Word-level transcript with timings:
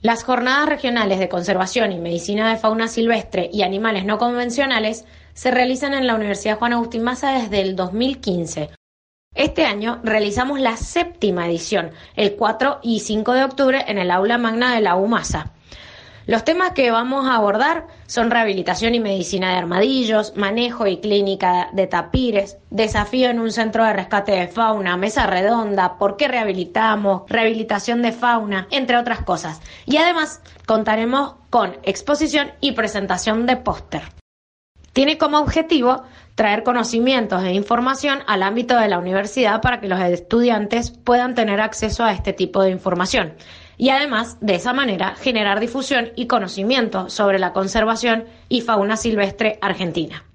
Las 0.00 0.22
jornadas 0.22 0.68
regionales 0.68 1.18
de 1.18 1.28
conservación 1.28 1.90
y 1.90 1.98
medicina 1.98 2.48
de 2.48 2.56
fauna 2.56 2.86
silvestre 2.86 3.50
y 3.52 3.62
animales 3.62 4.04
no 4.04 4.16
convencionales 4.16 5.04
se 5.34 5.50
realizan 5.50 5.92
en 5.92 6.06
la 6.06 6.14
Universidad 6.14 6.56
Juan 6.56 6.72
Agustín 6.72 7.02
Maza 7.02 7.32
desde 7.32 7.62
el 7.62 7.74
2015. 7.74 8.70
Este 9.34 9.64
año 9.64 9.98
realizamos 10.04 10.60
la 10.60 10.76
séptima 10.76 11.48
edición, 11.48 11.90
el 12.14 12.36
4 12.36 12.78
y 12.80 13.00
5 13.00 13.32
de 13.32 13.42
octubre 13.42 13.84
en 13.88 13.98
el 13.98 14.12
aula 14.12 14.38
magna 14.38 14.72
de 14.72 14.82
la 14.82 14.94
UMASA. 14.94 15.52
Los 16.28 16.44
temas 16.44 16.72
que 16.72 16.90
vamos 16.90 17.26
a 17.26 17.36
abordar 17.36 17.86
son 18.06 18.30
rehabilitación 18.30 18.94
y 18.94 19.00
medicina 19.00 19.52
de 19.52 19.56
armadillos, 19.56 20.36
manejo 20.36 20.86
y 20.86 20.98
clínica 20.98 21.70
de 21.72 21.86
tapires, 21.86 22.58
desafío 22.68 23.30
en 23.30 23.40
un 23.40 23.50
centro 23.50 23.82
de 23.82 23.94
rescate 23.94 24.32
de 24.32 24.46
fauna, 24.46 24.98
mesa 24.98 25.26
redonda, 25.26 25.96
por 25.96 26.18
qué 26.18 26.28
rehabilitamos, 26.28 27.22
rehabilitación 27.28 28.02
de 28.02 28.12
fauna, 28.12 28.68
entre 28.70 28.98
otras 28.98 29.22
cosas. 29.22 29.62
Y 29.86 29.96
además 29.96 30.42
contaremos 30.66 31.36
con 31.48 31.78
exposición 31.82 32.50
y 32.60 32.72
presentación 32.72 33.46
de 33.46 33.56
póster. 33.56 34.02
Tiene 34.92 35.16
como 35.16 35.38
objetivo 35.38 36.02
traer 36.34 36.62
conocimientos 36.62 37.42
e 37.42 37.54
información 37.54 38.18
al 38.26 38.42
ámbito 38.42 38.76
de 38.76 38.88
la 38.88 38.98
universidad 38.98 39.62
para 39.62 39.80
que 39.80 39.88
los 39.88 40.00
estudiantes 40.00 40.90
puedan 40.90 41.34
tener 41.34 41.62
acceso 41.62 42.04
a 42.04 42.12
este 42.12 42.34
tipo 42.34 42.62
de 42.62 42.70
información 42.70 43.32
y 43.78 43.90
además 43.90 44.36
de 44.40 44.56
esa 44.56 44.74
manera 44.74 45.14
generar 45.14 45.60
difusión 45.60 46.10
y 46.16 46.26
conocimiento 46.26 47.08
sobre 47.08 47.38
la 47.38 47.52
conservación 47.52 48.24
y 48.48 48.60
fauna 48.60 48.96
silvestre 48.96 49.58
argentina. 49.62 50.27